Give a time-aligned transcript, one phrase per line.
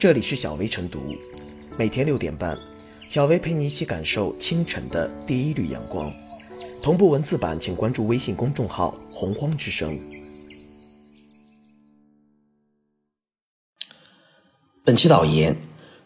[0.00, 1.14] 这里是小薇晨读，
[1.76, 2.58] 每天六点半，
[3.10, 6.10] 小薇陪你一起感受清晨的第一缕阳光。
[6.82, 10.00] 同步文字版，请关注微信公众号“洪荒之声”。
[14.82, 15.54] 本期导言：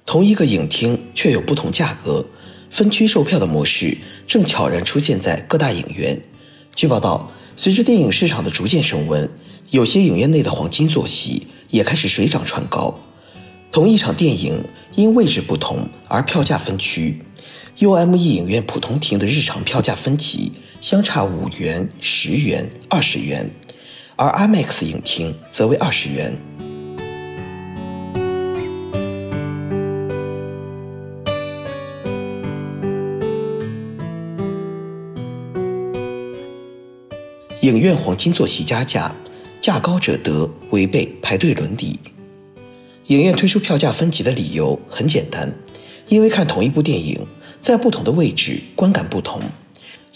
[0.05, 2.27] 同一个影厅却有不同价格，
[2.73, 6.21] 分区售票的模式正悄然出现在各大影院。
[6.75, 9.31] 据报道，随着电影市场的逐渐升温，
[9.71, 12.99] 有些影院内的黄金坐席也开始水涨船高。
[13.75, 14.63] 同一场电影
[14.95, 17.25] 因位置不同而票价分区
[17.81, 23.51] ，UME 影院普通厅的日常票价分级相差五元、十元、二十元，
[24.15, 26.37] 而 IMAX 影厅则为二十元。
[37.63, 39.13] 影院黄金坐席加价，
[39.61, 41.99] 价高者得，违背排队伦理。
[43.07, 45.53] 影院推出票价分级的理由很简单，
[46.09, 47.27] 因为看同一部电影，
[47.61, 49.43] 在不同的位置观感不同。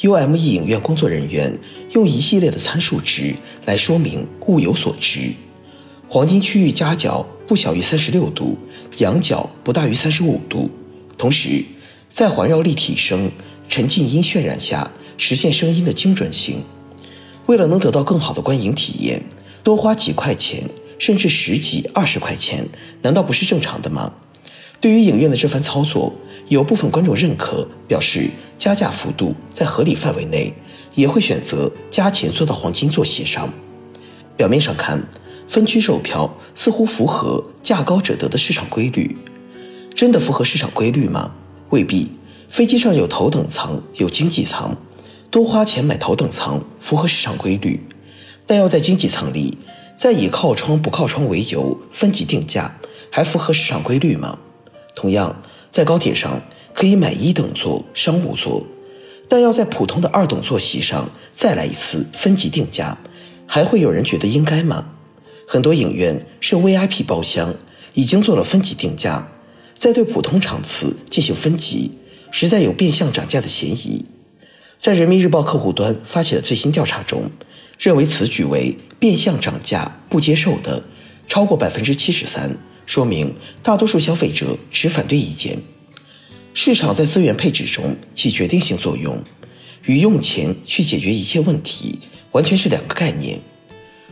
[0.01, 1.59] UME 影院工作人员
[1.93, 3.35] 用一系列的参数值
[3.67, 5.35] 来说明物有所值：
[6.09, 8.57] 黄金区域夹角不小于三十六度，
[8.97, 10.71] 仰角不大于三十五度。
[11.19, 11.67] 同时，
[12.09, 13.33] 在环绕立体声、
[13.69, 16.63] 沉浸音渲染下，实现声音的精准性。
[17.45, 19.25] 为了能得到更好的观影体验，
[19.63, 20.71] 多花几块钱。
[20.99, 22.69] 甚至十几、二十块钱，
[23.03, 24.13] 难道不是正常的吗？
[24.81, 26.13] 对于影院的这番操作，
[26.49, 30.53] 有部分观众认可，表示加价幅度在合理范围内，
[30.95, 33.53] 也会选择加钱坐到黄金座席上。
[34.37, 35.03] 表面上看，
[35.49, 39.17] 分区售票似乎符合价高者得的市场规律，
[39.97, 41.33] 真的符合市场规律吗？
[41.71, 42.13] 未必。
[42.49, 44.75] 飞机上有头等舱，有经济舱，
[45.31, 47.81] 多花钱买头等舱符合市场规律，
[48.47, 49.59] 但要在经济舱里。
[49.99, 52.79] 再以靠窗不靠窗为由分级定价，
[53.11, 54.39] 还符合市场规律吗？
[54.95, 56.41] 同样，在高铁上
[56.73, 58.65] 可以买一等座、商务座，
[59.29, 62.97] 但要在普通的二等座席上再来一次分级定价，
[63.45, 64.89] 还会有人觉得应该吗？
[65.49, 67.57] 很多影院是 VIP 包厢，
[67.95, 69.27] 已经做了分级定价，
[69.75, 71.91] 再对普通场次进行分级，
[72.31, 74.05] 实在有变相涨价的嫌疑。
[74.79, 77.33] 在人民日报客户端发起的最新调查中。
[77.79, 80.85] 认为此举为变相涨价不接受的
[81.29, 82.57] 超过百分之七十三，
[82.87, 85.59] 说明大多数消费者持反对意见。
[86.55, 89.23] 市场在资源配置中起决定性作用，
[89.85, 92.01] 与用钱去解决一切问题
[92.33, 93.39] 完全是两个概念。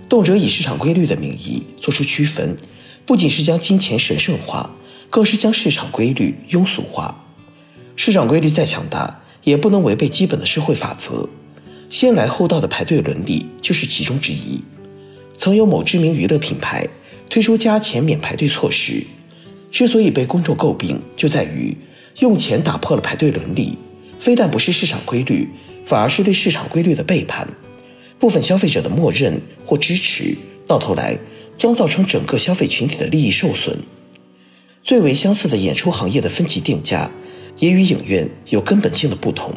[0.09, 2.57] 动辄以市场规律的名义做出区分，
[3.05, 4.77] 不仅是将金钱神圣化，
[5.11, 7.25] 更是将市场规律庸俗化。
[7.97, 11.29] 市场规律再强大，也不能违背基本的社会法则。
[11.99, 14.61] 先来后到的排队伦理就是其中之一。
[15.39, 16.87] 曾有某知名娱乐品牌
[17.31, 19.03] 推出加钱免排队措施，
[19.71, 21.75] 之所以被公众诟病，就在于
[22.19, 23.79] 用钱打破了排队伦理，
[24.19, 25.49] 非但不是市场规律，
[25.87, 27.49] 反而是对市场规律的背叛。
[28.19, 30.37] 部分消费者的默认或支持，
[30.67, 31.19] 到头来
[31.57, 33.75] 将造成整个消费群体的利益受损。
[34.85, 37.11] 最为相似的演出行业的分级定价，
[37.59, 39.55] 也与影院有根本性的不同。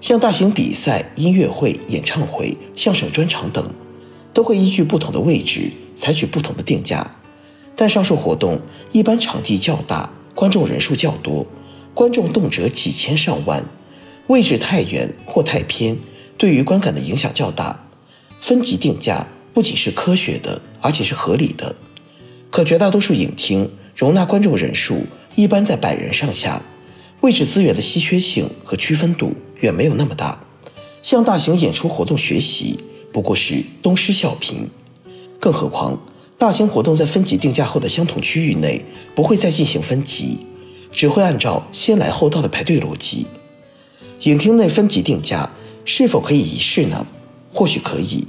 [0.00, 3.70] 像大型比赛、音乐会、演唱会、相声专场等，
[4.32, 7.16] 都会依据不同的位置采取不同的定价。
[7.76, 8.60] 但上述活动
[8.92, 11.46] 一般场地较大，观众人数较多，
[11.92, 13.64] 观众动辄几千上万，
[14.26, 15.98] 位置太远或太偏，
[16.38, 17.86] 对于观感的影响较大。
[18.40, 21.76] 分级定价不仅是科学的，而且是合理的。
[22.50, 25.04] 可绝大多数影厅容纳观众人数
[25.36, 26.62] 一般在百人上下。
[27.20, 30.42] 位置资源的稀缺性和区分度远没有那么大，
[31.02, 32.78] 向大型演出活动学习
[33.12, 34.68] 不过是东施效颦。
[35.38, 36.00] 更何况，
[36.38, 38.84] 大型活动在分级定价后的相同区域内
[39.14, 40.38] 不会再进行分级，
[40.92, 43.26] 只会按照先来后到的排队逻辑。
[44.22, 45.50] 影厅内分级定价
[45.84, 47.06] 是否可以一试呢？
[47.52, 48.26] 或许可以，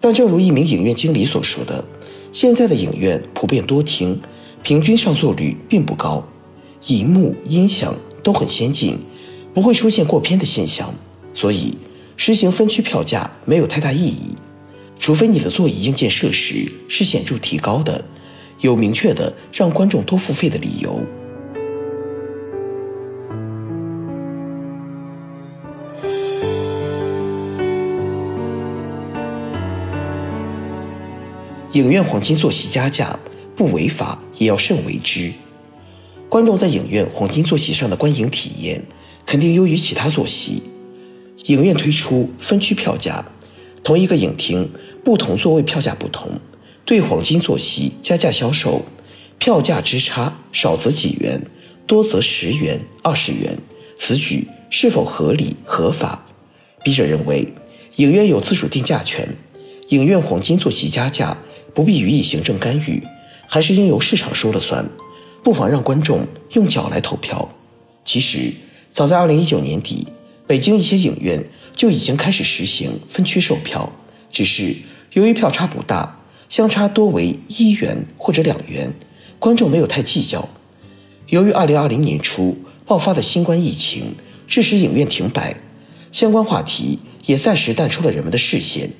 [0.00, 1.84] 但正如一名影院经理所说的，
[2.32, 4.20] 现在的影院普遍多厅，
[4.62, 6.26] 平均上座率并不高，
[6.86, 7.94] 银幕、音响。
[8.24, 8.98] 都很先进，
[9.54, 10.92] 不会出现过偏的现象，
[11.32, 11.78] 所以
[12.16, 14.34] 实行分区票价没有太大意义，
[14.98, 18.04] 除非你的座椅硬件设施是显著提高的，
[18.60, 21.00] 有明确的让观众多付费的理由。
[31.74, 33.18] 影院黄金坐席加价
[33.56, 35.32] 不违法，也要慎为之。
[36.28, 38.80] 观众在影院黄金坐席上的观影体验
[39.26, 40.62] 肯定优于其他坐席。
[41.44, 43.24] 影院推出分区票价，
[43.82, 44.70] 同一个影厅
[45.04, 46.30] 不同座位票价不同，
[46.84, 48.82] 对黄金坐席加价销售，
[49.38, 51.42] 票价之差少则几元，
[51.86, 53.58] 多则十元、二十元，
[53.98, 56.26] 此举是否合理合法？
[56.82, 57.52] 笔者认为，
[57.96, 59.28] 影院有自主定价权，
[59.88, 61.36] 影院黄金坐席加价
[61.74, 63.02] 不必予以行政干预，
[63.48, 64.88] 还是应由市场说了算，
[65.42, 67.50] 不妨让观众用脚来投票。
[68.04, 68.52] 其实，
[68.94, 70.06] 早在二零一九年底，
[70.46, 73.92] 北京一些影院就已经开始实行分区售票，
[74.30, 74.76] 只是
[75.14, 78.92] 由于票差不大，相差多为一元或者两元，
[79.40, 80.48] 观众没有太计较。
[81.26, 82.56] 由于二零二零年初
[82.86, 84.14] 爆发的新冠疫情，
[84.46, 85.56] 致使影院停摆，
[86.12, 88.90] 相关话题也暂时淡出了人们的视线。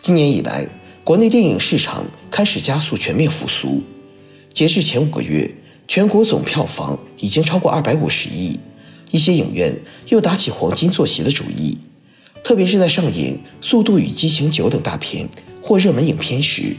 [0.00, 0.66] 今年以来，
[1.04, 3.82] 国内电影市场开始加速全面复苏，
[4.54, 5.54] 截至前五个月。
[5.86, 8.58] 全国总票房已经超过二百五十亿，
[9.14, 9.78] 一些影院
[10.08, 11.78] 又打起黄金坐席的主意，
[12.42, 15.28] 特别是在上映《速度与激情九》等大片
[15.62, 16.74] 或热门影片时，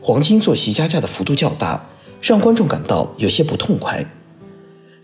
[0.00, 1.86] 黄金坐席加价的幅度较大，
[2.22, 4.02] 让观众感到有些不痛快。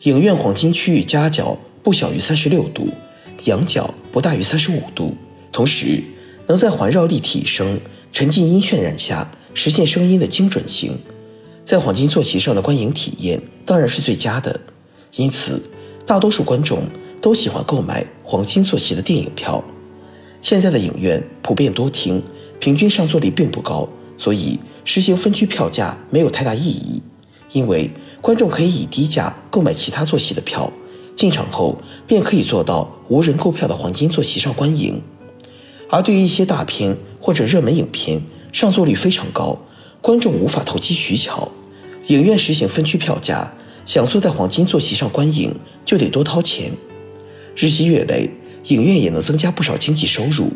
[0.05, 2.89] 影院黄金区域夹角不小于三十六度，
[3.45, 5.15] 仰角不大于三十五度，
[5.53, 6.03] 同时
[6.47, 7.79] 能在环绕立体声、
[8.11, 10.99] 沉浸音渲染下实现声音的精准性。
[11.63, 14.59] 在黄金坐席上的观影体验当然是最佳的，
[15.17, 15.63] 因此
[16.07, 16.83] 大多数观众
[17.21, 19.63] 都喜欢购买黄金坐席的电影票。
[20.43, 22.23] 现在的影院普遍多厅，
[22.59, 27.03] 平均上座率并不高，所以实行分区票价没有太大意义。
[27.53, 30.73] 因为观众可以以低价购买其他坐席的票，
[31.17, 31.77] 进场后
[32.07, 35.03] 便可以坐到无人购票的黄金坐席上观影。
[35.89, 39.59] 而对于一些大片或者热门影片，上座率非常高，
[40.01, 41.49] 观众无法投机取巧。
[42.07, 43.53] 影院实行分区票价，
[43.91, 45.53] 想坐在黄金坐席上观影
[45.85, 46.71] 就得多掏钱。
[47.57, 48.31] 日积月累，
[48.69, 50.53] 影院也能增加不少经济收入。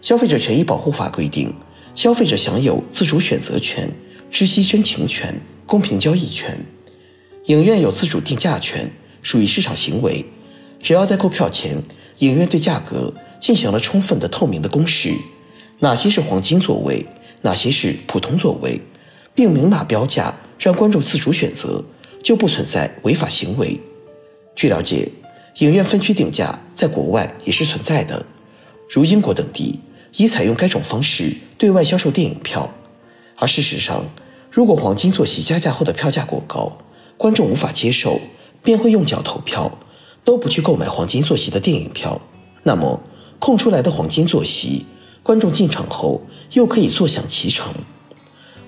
[0.00, 1.52] 消费者权益保护法规定，
[1.94, 3.90] 消费者享有自主选择权、
[4.30, 6.64] 知悉真情权、公平交易权。
[7.44, 8.90] 影院有自主定价权，
[9.22, 10.24] 属于市场行为。
[10.82, 11.82] 只要在购票前，
[12.20, 15.12] 影院对价格进行了充分的透明的公示，
[15.78, 17.04] 哪些是黄金座位，
[17.42, 18.80] 哪些是普通座位。
[19.34, 21.84] 并明码标价，让观众自主选择，
[22.24, 23.78] 就不存在违法行为。
[24.56, 25.08] 据了解，
[25.58, 28.24] 影院分区定价在国外也是存在的，
[28.90, 29.78] 如英国等地
[30.16, 32.72] 已采用该种方式对外销售电影票。
[33.36, 34.06] 而事实上，
[34.50, 36.78] 如果黄金坐席加价后的票价过高，
[37.18, 38.20] 观众无法接受，
[38.62, 39.78] 便会用脚投票，
[40.24, 42.20] 都不去购买黄金坐席的电影票。
[42.62, 43.02] 那么，
[43.38, 44.86] 空出来的黄金坐席，
[45.22, 46.22] 观众进场后
[46.52, 47.74] 又可以坐享其成。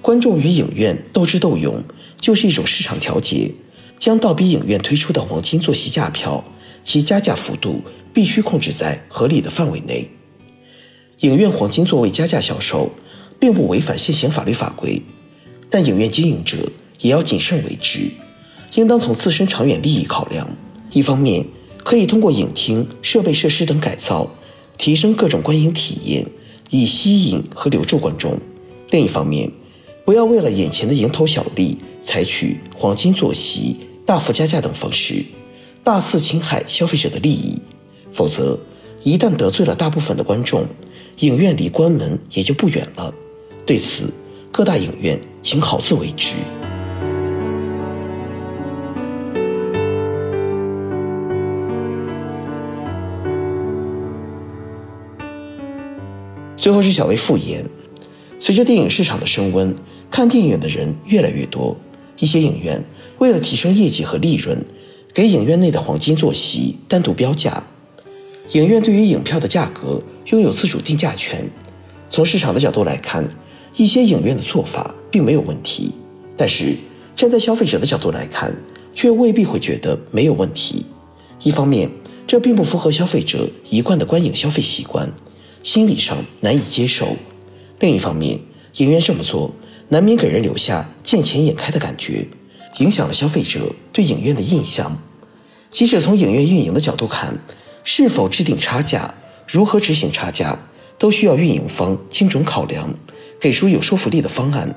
[0.07, 1.83] 观众与影院斗智斗勇，
[2.21, 3.51] 就是一种市场调节，
[3.99, 6.45] 将倒逼影院推出的黄金座席价票，
[6.85, 7.83] 其加价幅度
[8.15, 10.09] 必须控制在合理的范围内。
[11.19, 12.93] 影院黄金座位加价销售，
[13.41, 15.03] 并不违反现行法律法规，
[15.69, 16.71] 但影院经营者
[17.01, 18.09] 也要谨慎为之，
[18.75, 20.49] 应当从自身长远利益考量。
[20.93, 21.45] 一方面，
[21.79, 24.31] 可以通过影厅设备设施等改造，
[24.79, 26.29] 提升各种观影体验，
[26.71, 28.35] 以吸引和留住观众；
[28.93, 29.51] 另一方面，
[30.07, 33.77] 不要为了眼前的蝇头小利，采取黄金坐席、
[34.07, 35.25] 大幅加价等方式，
[35.83, 37.61] 大肆侵害消费者的利益。
[38.13, 38.57] 否则，
[39.03, 40.65] 一旦得罪了大部分的观众，
[41.19, 43.13] 影院离关门也就不远了。
[43.67, 44.05] 对此，
[44.53, 46.35] 各大影院请好自为之。
[56.57, 57.69] 最后是小薇复言，
[58.39, 59.75] 随着电影市场的升温。
[60.09, 61.77] 看电影的人越来越多，
[62.21, 62.83] 一些影院
[63.19, 64.65] 为了提升业绩和利润，
[65.13, 67.63] 给影院内的黄金坐席单独标价。
[68.53, 71.45] 影院对于影票的价格拥有自主定价权。
[72.09, 73.29] 从市场的角度来看，
[73.77, 75.91] 一些影院的做法并没有问题，
[76.37, 76.77] 但是
[77.17, 78.55] 站在消费者的角度来看，
[78.95, 80.87] 却未必会觉得没有问题。
[81.43, 81.91] 一方面，
[82.29, 85.13] 这并不符合消费者一贯的观影消费习惯，
[85.65, 87.17] 心理上难以接受；
[87.79, 88.41] 另一方面，
[88.77, 89.53] 影院这么做。
[89.89, 92.27] 难免给人留下见钱眼开的感觉，
[92.79, 95.01] 影响了消费者对影院的印象。
[95.71, 97.39] 即使从影院运营的角度看，
[97.85, 99.15] 是否制定差价、
[99.47, 100.59] 如何执行差价，
[100.99, 102.93] 都需要运营方精准考量，
[103.41, 104.75] 给出有说服力的方案。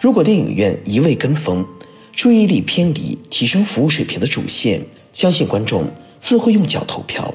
[0.00, 1.66] 如果电影院一味跟风，
[2.12, 4.80] 注意力偏离提升服务水平的主线，
[5.12, 7.34] 相信观众自会用脚投票。